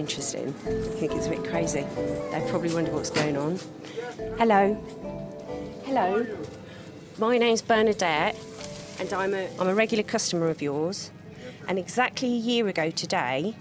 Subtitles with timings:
[0.00, 0.48] interesting.
[0.66, 1.82] I think it's a bit crazy.
[1.82, 3.58] They probably wonder what's going on.
[4.38, 4.74] Hello.
[5.84, 6.26] Hello.
[7.18, 8.34] My name's Bernadette,
[8.98, 11.10] and I'm a, I'm a regular customer of yours.
[11.68, 13.54] And exactly a year ago today,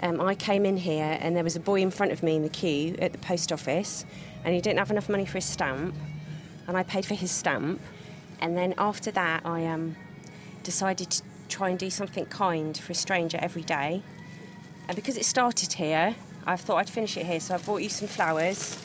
[0.00, 2.42] um, I came in here and there was a boy in front of me in
[2.42, 4.04] the queue at the post office,
[4.44, 5.94] and he didn't have enough money for his stamp,
[6.66, 7.80] and I paid for his stamp.
[8.40, 9.94] And then after that, I um,
[10.64, 14.02] decided to try and do something kind for a stranger every day.
[14.92, 16.14] And because it started here,
[16.46, 18.76] I thought I'd finish it here, so I brought you some flowers.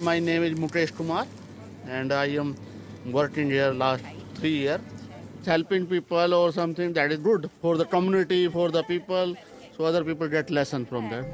[0.00, 1.24] My name is Mukesh Kumar,
[1.86, 2.56] and I am
[3.06, 4.02] working here last
[4.34, 4.80] three years.
[5.46, 9.36] Helping people or something that is good for the community, for the people,
[9.76, 11.24] so other people get lesson from that.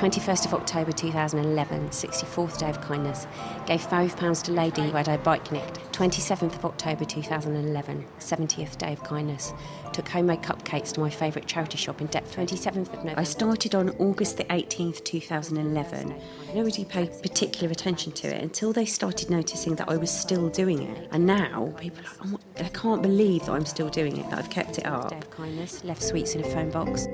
[0.00, 3.26] 21st of October 2011, 64th Day of Kindness,
[3.66, 5.76] gave £5 to lady who had her bike nicked.
[5.92, 9.52] 27th of October 2011, 70th Day of Kindness,
[9.92, 12.48] took homemade cupcakes to my favourite charity shop in Deptford.
[12.48, 13.20] 27th of November.
[13.20, 16.18] I started on August the 18th, 2011.
[16.54, 20.80] Nobody paid particular attention to it until they started noticing that I was still doing
[20.80, 21.08] it.
[21.12, 24.38] And now people are like, oh, I can't believe that I'm still doing it, that
[24.38, 25.10] I've kept it up.
[25.10, 27.06] Day of Kindness, left sweets in a phone box.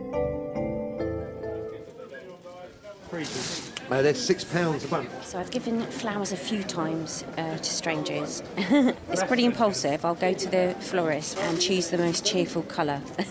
[3.91, 5.09] Uh, they're six pounds a bunch.
[5.23, 8.43] So I've given flowers a few times uh, to strangers.
[8.57, 10.05] it's pretty impulsive.
[10.05, 13.01] I'll go to the florist and choose the most cheerful colour.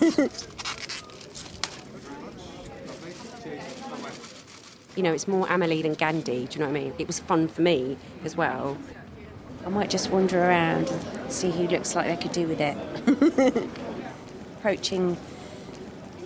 [4.96, 6.94] you know, it's more Amelie than Gandhi, do you know what I mean?
[6.98, 8.76] It was fun for me as well.
[9.64, 13.68] I might just wander around and see who looks like they could do with it.
[14.58, 15.16] Approaching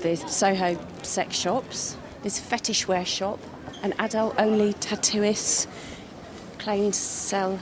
[0.00, 3.38] the Soho sex shops, this fetish wear shop,
[3.82, 5.66] an adult only tattooist
[6.58, 7.58] claiming to sell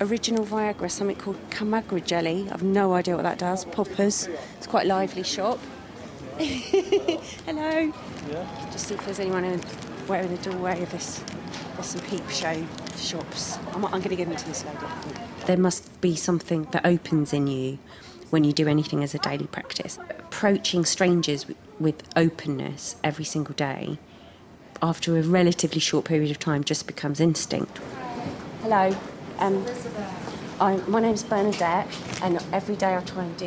[0.00, 2.48] original Viagra, something called Kamagra jelly.
[2.50, 3.64] I've no idea what that does.
[3.66, 4.28] Poppers.
[4.56, 5.58] It's quite a lively shop.
[6.38, 7.92] Hello.
[8.30, 8.68] Yeah.
[8.72, 9.58] Just see if there's anyone in,
[10.06, 11.22] where in the doorway of this.
[11.74, 12.64] There's some peep show
[12.96, 13.58] shops.
[13.72, 14.78] I'm, I'm going to give them to this lady.
[15.46, 17.78] There must be something that opens in you
[18.30, 19.98] when you do anything as a daily practice.
[20.08, 21.46] Approaching strangers
[21.80, 23.98] with, with openness every single day
[24.82, 27.78] after a relatively short period of time just becomes instinct.
[28.62, 28.94] Hello.
[29.38, 29.66] Um,
[30.60, 31.88] I, my name's Bernadette,
[32.22, 33.46] and every day I try and do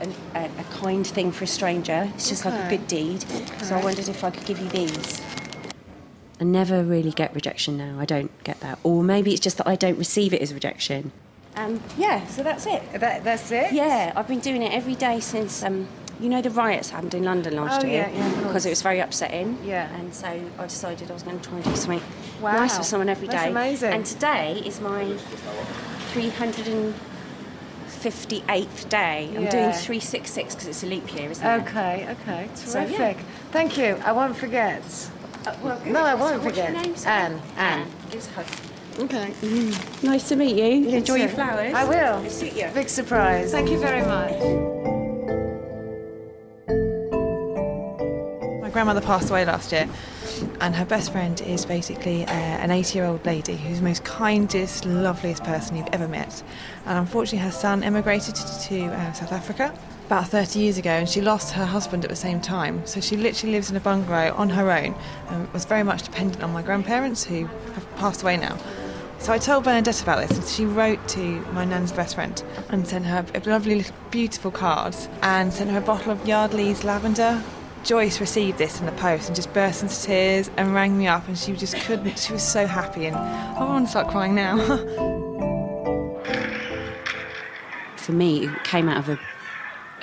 [0.00, 2.10] an, a, a, kind thing for a stranger.
[2.14, 2.56] It's just okay.
[2.56, 3.24] like a good deed.
[3.24, 3.64] Okay.
[3.64, 5.20] So I wondered if I could give you these.
[6.40, 7.98] I never really get rejection now.
[8.00, 8.78] I don't get that.
[8.82, 11.12] Or maybe it's just that I don't receive it as rejection.
[11.56, 12.82] Um, yeah, so that's it.
[12.94, 13.72] That, that's it?
[13.72, 15.86] Yeah, I've been doing it every day since um,
[16.20, 18.82] you know the riots happened in London last oh, year yeah, yeah, because it was
[18.82, 19.58] very upsetting.
[19.64, 19.92] Yeah.
[19.96, 22.02] And so I decided I was going to try and do something
[22.40, 22.52] wow.
[22.52, 23.34] nice for someone every day.
[23.34, 23.92] That's amazing.
[23.92, 25.04] And today is my
[26.12, 29.28] 358th day.
[29.32, 29.38] Yeah.
[29.38, 31.62] I'm doing 366 because it's a leap year, isn't it?
[31.62, 32.48] Okay, okay.
[32.54, 32.86] So, yeah.
[32.86, 33.18] Terrific.
[33.50, 34.00] Thank you.
[34.04, 34.82] I won't forget.
[35.46, 35.80] Uh, well.
[35.84, 36.84] No, I won't what's your forget.
[36.84, 37.08] name, sir?
[37.08, 37.86] Anne, Anne.
[38.10, 38.46] Gives a hug.
[38.96, 39.34] Okay.
[40.04, 40.88] Nice to meet you.
[40.88, 41.22] You Enjoy too.
[41.22, 41.74] your flowers.
[41.74, 42.22] I will.
[42.22, 42.68] They suit you.
[42.72, 43.50] Big surprise.
[43.50, 44.83] Thank you very much.
[48.74, 49.88] Grandmother passed away last year,
[50.60, 54.04] and her best friend is basically uh, an 80 year old lady who's the most
[54.04, 56.42] kindest, loveliest person you've ever met.
[56.84, 59.72] And unfortunately, her son emigrated to, to uh, South Africa
[60.06, 62.84] about 30 years ago, and she lost her husband at the same time.
[62.84, 64.96] So she literally lives in a bungalow on her own
[65.28, 68.58] and was very much dependent on my grandparents who have passed away now.
[69.20, 71.20] So I told Bernadette about this, and she wrote to
[71.52, 75.80] my nan's best friend and sent her a lovely, beautiful card and sent her a
[75.80, 77.40] bottle of Yardley's lavender.
[77.84, 81.28] Joyce received this in the post and just burst into tears and rang me up,
[81.28, 82.18] and she just couldn't.
[82.18, 84.56] She was so happy, and I want to start crying now.
[87.96, 89.18] For me, it came out of a,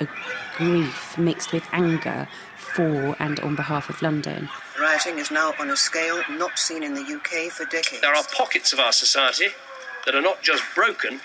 [0.00, 0.08] a
[0.56, 2.26] grief mixed with anger
[2.56, 4.48] for and on behalf of London.
[4.80, 8.00] Rioting is now on a scale not seen in the UK for decades.
[8.00, 9.48] There are pockets of our society
[10.06, 11.20] that are not just broken,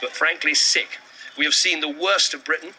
[0.00, 0.98] but frankly sick.
[1.36, 2.70] We have seen the worst of Britain,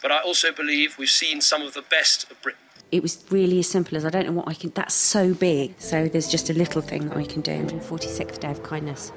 [0.00, 2.60] but I also believe we've seen some of the best of Britain.
[2.90, 4.70] It was really as simple as I don't know what I can.
[4.74, 5.74] That's so big.
[5.78, 7.52] So there's just a little thing that I can do.
[7.52, 9.12] 46th Day of Kindness.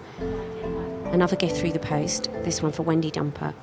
[1.05, 3.53] Another gift through the post, this one for Wendy Dumper.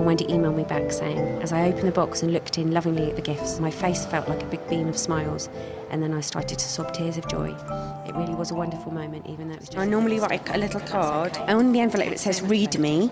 [0.00, 3.10] And Wendy emailed me back saying, as I opened the box and looked in lovingly
[3.10, 5.48] at the gifts, my face felt like a big beam of smiles.
[5.90, 7.54] And then I started to sob tears of joy.
[8.06, 9.78] It really was a wonderful moment, even though it was just.
[9.78, 11.36] I normally write a little card.
[11.36, 13.10] And on the envelope it says, read me.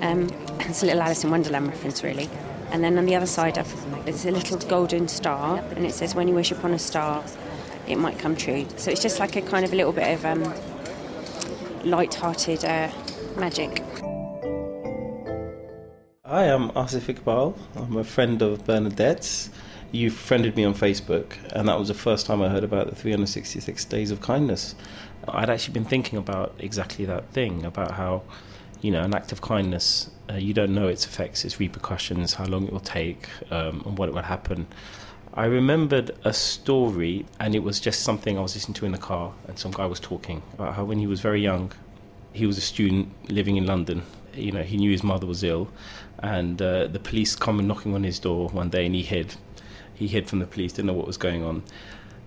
[0.00, 0.28] Um,
[0.60, 2.28] it's a little Alice in Wonderland reference, really.
[2.70, 6.14] And then on the other side, I've, there's a little golden star, and it says,
[6.14, 7.24] "When you wish upon a star,
[7.86, 10.24] it might come true." So it's just like a kind of a little bit of
[10.24, 10.42] um,
[11.84, 12.90] light-hearted uh,
[13.36, 13.82] magic.
[16.26, 17.56] Hi, I'm Asif Iqbal.
[17.76, 19.48] I'm a friend of Bernadette's.
[19.90, 22.94] you friended me on Facebook, and that was the first time I heard about the
[22.94, 24.74] 366 Days of Kindness.
[25.26, 28.22] I'd actually been thinking about exactly that thing about how,
[28.80, 32.44] you know, an act of kindness, uh, you don't know its effects, its repercussions, how
[32.44, 34.66] long it will take, um, and what it will happen.
[35.34, 38.98] I remembered a story, and it was just something I was listening to in the
[38.98, 41.72] car, and some guy was talking about how when he was very young,
[42.32, 44.02] he was a student living in London.
[44.34, 45.68] You know, he knew his mother was ill,
[46.18, 49.36] and uh, the police come knocking on his door one day, and he hid.
[49.94, 51.62] He hid from the police, didn't know what was going on,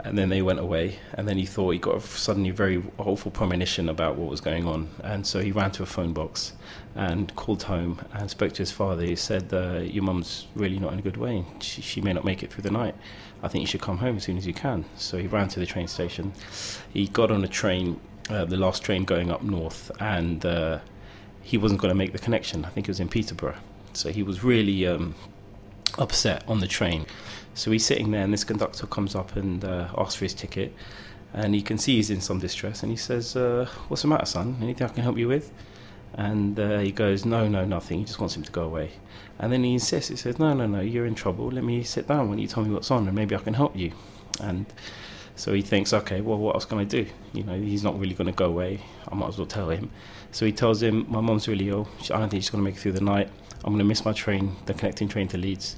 [0.04, 1.00] and then they went away.
[1.14, 4.66] And then he thought he got a suddenly very awful premonition about what was going
[4.68, 6.54] on, and so he ran to a phone box
[6.96, 9.04] and called home and spoke to his father.
[9.04, 11.46] He said, uh, "Your mum's really not in a good way.
[11.60, 12.96] She, she may not make it through the night.
[13.44, 15.60] I think you should come home as soon as you can." So he ran to
[15.60, 16.34] the train station.
[16.94, 18.00] He got on a train
[18.30, 20.80] uh, the last train going up north, and uh,
[21.42, 22.66] he wasn't going to make the connection.
[22.66, 23.58] I think it was in Peterborough.
[23.94, 25.16] So he was really um,
[25.98, 27.06] upset on the train.
[27.54, 30.74] So he's sitting there, and this conductor comes up and uh, asks for his ticket.
[31.34, 34.26] And he can see he's in some distress, and he says, uh, What's the matter,
[34.26, 34.58] son?
[34.62, 35.52] Anything I can help you with?
[36.14, 38.00] And uh, he goes, No, no, nothing.
[38.00, 38.92] He just wants him to go away.
[39.40, 41.50] And then he insists, he says, No, no, no, you're in trouble.
[41.50, 43.54] Let me sit down Why don't you tell me what's on, and maybe I can
[43.54, 43.94] help you.
[44.42, 44.66] And
[45.36, 47.06] so he thinks, okay, well, what else can I do?
[47.34, 48.82] You know, he's not really going to go away.
[49.12, 49.90] I might as well tell him.
[50.32, 51.88] So he tells him, my mom's really ill.
[52.04, 53.30] I don't think she's going to make it through the night.
[53.64, 55.76] I'm going to miss my train, the connecting train to Leeds,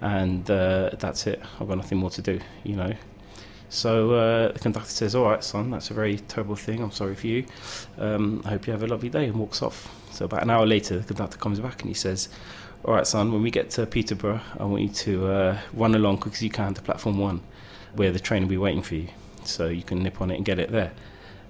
[0.00, 1.40] and uh, that's it.
[1.60, 2.92] I've got nothing more to do, you know.
[3.68, 6.82] So uh, the conductor says, "All right, son, that's a very terrible thing.
[6.82, 7.46] I'm sorry for you.
[7.96, 9.88] Um, I hope you have a lovely day," and walks off.
[10.10, 12.28] So about an hour later, the conductor comes back and he says,
[12.84, 16.18] "All right, son, when we get to Peterborough, I want you to uh, run along
[16.18, 17.40] quick as you can to platform one."
[17.94, 19.08] where the train will be waiting for you,
[19.44, 20.92] so you can nip on it and get it there.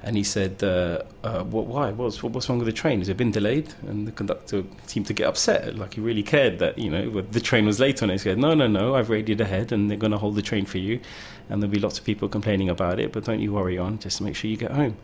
[0.04, 1.92] And he said, uh, uh, what, why?
[1.92, 2.98] What's, what's wrong with the train?
[2.98, 3.72] Has it been delayed?
[3.86, 7.40] And the conductor seemed to get upset, like he really cared that, you know, the
[7.40, 8.14] train was late on it.
[8.14, 10.66] He said, no, no, no, I've radioed ahead and they're going to hold the train
[10.66, 11.00] for you.
[11.48, 14.20] And there'll be lots of people complaining about it, but don't you worry on, just
[14.20, 14.96] make sure you get home.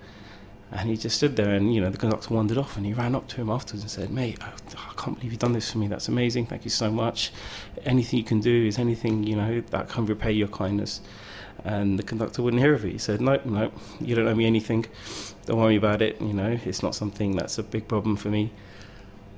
[0.71, 3.15] And he just stood there and, you know, the conductor wandered off and he ran
[3.15, 5.79] up to him afterwards and said, mate, I, I can't believe you've done this for
[5.79, 5.89] me.
[5.89, 6.45] That's amazing.
[6.47, 7.33] Thank you so much.
[7.87, 11.01] Anything you can do is anything, you know, that can repay your kindness.
[11.65, 12.93] And the conductor wouldn't hear of it.
[12.93, 14.87] He said, "No, no, you don't owe me anything.
[15.47, 16.21] Don't worry about it.
[16.21, 18.53] You know, it's not something that's a big problem for me."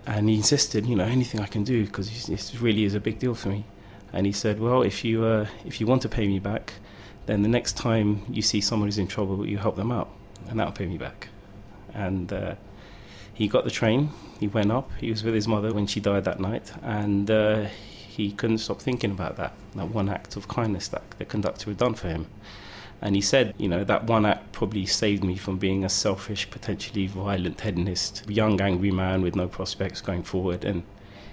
[0.06, 3.19] And he insisted, you know, anything I can do because this really is a big
[3.19, 3.65] deal for me.
[4.12, 6.75] And he said, "Well, if you uh, if you want to pay me back,
[7.25, 10.11] then the next time you see someone who's in trouble, you help them out,
[10.48, 11.28] and that'll pay me back."
[11.92, 12.54] And uh,
[13.32, 14.10] he got the train.
[14.38, 14.90] He went up.
[14.98, 17.66] He was with his mother when she died that night, and uh,
[18.20, 21.78] he couldn't stop thinking about that, that one act of kindness that the conductor had
[21.78, 22.26] done for him.
[23.00, 26.50] And he said, you know, that one act probably saved me from being a selfish,
[26.50, 30.64] potentially violent hedonist, young, angry man with no prospects going forward.
[30.64, 30.82] And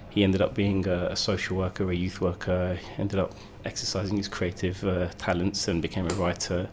[0.08, 3.34] he ended up being a, social worker, a youth worker, ended up
[3.66, 6.70] exercising his creative uh, talents and became a writer.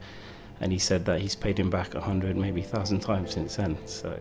[0.61, 3.55] And he said that he's paid him back a hundred, maybe a thousand times since
[3.55, 3.77] then.
[3.85, 4.19] So.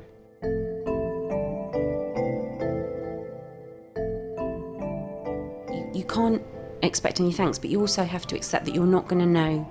[5.95, 6.43] you can't
[6.83, 9.71] expect any thanks, but you also have to accept that you're not going to know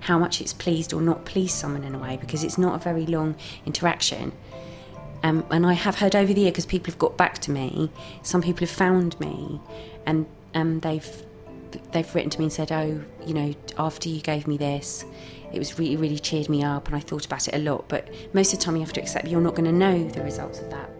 [0.00, 2.78] how much it's pleased or not pleased someone in a way because it's not a
[2.78, 3.34] very long
[3.66, 4.32] interaction.
[5.22, 7.90] Um, and I have heard over the year because people have got back to me.
[8.22, 9.60] Some people have found me,
[10.06, 11.22] and um, they've
[11.92, 15.04] they've written to me and said, "Oh, you know, after you gave me this,
[15.52, 18.08] it was really really cheered me up, and I thought about it a lot." But
[18.34, 20.60] most of the time, you have to accept you're not going to know the results
[20.60, 20.90] of that.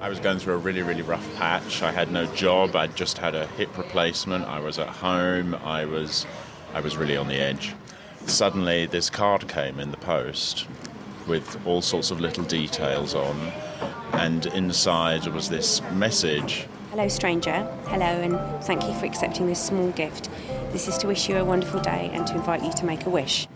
[0.00, 1.82] I was going through a really, really rough patch.
[1.82, 2.76] I had no job.
[2.76, 4.44] I'd just had a hip replacement.
[4.44, 5.54] I was at home.
[5.54, 6.26] I was,
[6.74, 7.74] I was really on the edge.
[8.26, 10.66] Suddenly, this card came in the post
[11.26, 13.52] with all sorts of little details on,
[14.12, 16.66] and inside was this message.
[16.92, 17.66] Hello, stranger.
[17.86, 20.28] Hello, and thank you for accepting this small gift.
[20.72, 23.08] This is to wish you a wonderful day and to invite you to make a
[23.08, 23.48] wish.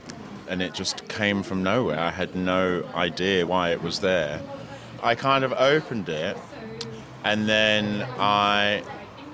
[0.49, 2.01] And it just came from nowhere.
[2.01, 4.41] I had no idea why it was there.
[5.03, 6.39] I kind of opened it
[7.25, 8.83] and then I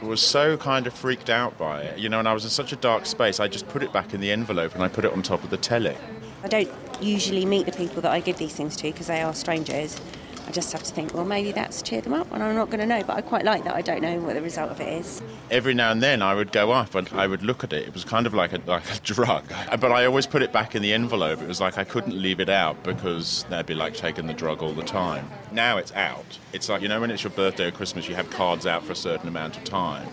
[0.03, 2.73] was so kind of freaked out by it, you know, and I was in such
[2.73, 5.13] a dark space, I just put it back in the envelope and I put it
[5.13, 5.97] on top of the telly.
[6.43, 6.69] I don't
[7.01, 10.01] usually meet the people that I give these things to because they are strangers.
[10.47, 12.81] I just have to think, well, maybe that's cheer them up, and I'm not going
[12.81, 13.03] to know.
[13.03, 15.23] But I quite like that I don't know what the result of it is.
[15.51, 17.87] Every now and then, I would go up and I would look at it.
[17.89, 19.45] It was kind of like a like a drug,
[19.81, 21.41] but I always put it back in the envelope.
[21.41, 24.63] It was like I couldn't leave it out because that'd be like taking the drug
[24.63, 25.31] all the time.
[25.53, 26.39] Now it's out.
[26.53, 28.93] It's like you know when it's your birthday or Christmas, you have cards out for
[28.93, 30.09] a certain amount of time.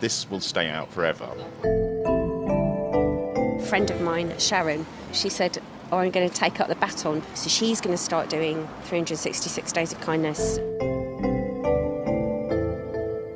[0.00, 1.28] This will stay out forever.
[3.58, 7.22] A friend of mine, Sharon, she said or I'm going to take up the baton.
[7.34, 10.58] So she's going to start doing 366 Days of Kindness.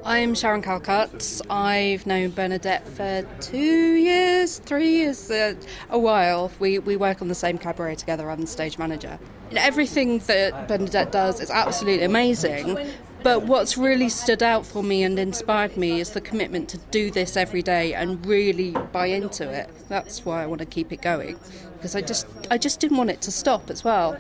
[0.05, 1.41] I'm Sharon Calcutt.
[1.49, 5.55] I've known Bernadette for two years, three years, uh,
[5.89, 6.53] a while.
[6.59, 8.31] We, we work on the same cabaret together.
[8.31, 9.19] I'm the stage manager.
[9.53, 12.79] Everything that Bernadette does is absolutely amazing.
[13.23, 17.11] But what's really stood out for me and inspired me is the commitment to do
[17.11, 19.71] this every day and really buy into it.
[19.89, 21.39] That's why I want to keep it going
[21.83, 24.17] because I just I just didn't want it to stop as well.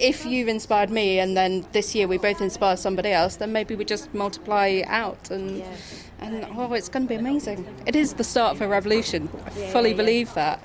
[0.00, 3.76] If you've inspired me and then this year we both inspire somebody else, then maybe
[3.76, 5.76] we just multiply out and yeah.
[6.20, 7.64] and oh, it's going to be amazing.
[7.86, 9.28] It is the start of a revolution.
[9.46, 10.60] I yeah, fully yeah, believe that.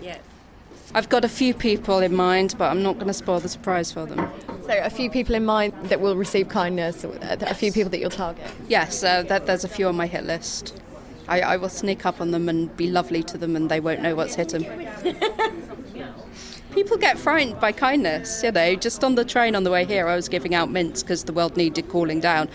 [0.95, 3.91] I've got a few people in mind, but I'm not going to spoil the surprise
[3.91, 4.31] for them.
[4.69, 8.11] So, a few people in mind that will receive kindness, a few people that you'll
[8.11, 8.45] target?
[8.67, 10.79] Yes, uh, that, there's a few on my hit list.
[11.27, 14.03] I, I will sneak up on them and be lovely to them, and they won't
[14.03, 14.65] know what's hit them.
[16.71, 18.43] people get frightened by kindness.
[18.43, 21.01] You know, just on the train on the way here, I was giving out mints
[21.01, 22.47] because the world needed cooling down,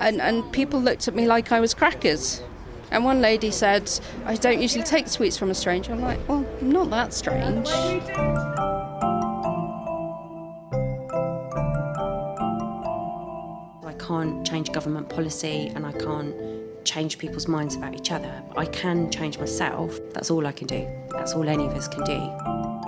[0.00, 2.42] and and people looked at me like I was crackers.
[2.90, 3.88] And one lady said,
[4.24, 5.92] I don't usually take sweets from a stranger.
[5.92, 7.68] I'm like, well, not that strange.
[14.10, 16.34] Can't change government policy and I can't
[16.84, 18.42] change people's minds about each other.
[18.56, 20.00] I can change myself.
[20.12, 20.84] That's all I can do.
[21.12, 22.79] That's all any of us can do.